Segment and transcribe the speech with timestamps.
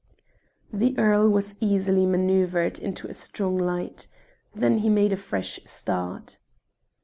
[0.73, 4.07] The earl was easily manoeuvred into a strong light.
[4.51, 6.39] Then he made a fresh start.